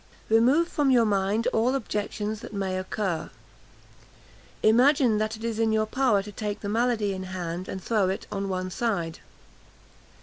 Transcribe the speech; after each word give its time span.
"Remove 0.29 0.67
from 0.67 0.89
your 0.89 1.05
mind 1.05 1.45
all 1.53 1.75
objections 1.75 2.39
that 2.39 2.55
may 2.55 2.75
occur. 2.75 3.29
"Imagine 4.63 5.19
that 5.19 5.37
it 5.37 5.43
is 5.43 5.59
in 5.59 5.71
your 5.71 5.85
power 5.85 6.23
to 6.23 6.31
take 6.31 6.61
the 6.61 6.67
malady 6.69 7.13
in 7.13 7.21
hand, 7.25 7.67
and 7.69 7.83
throw 7.83 8.09
it 8.09 8.25
on 8.31 8.49
one 8.49 8.71
side. 8.71 9.19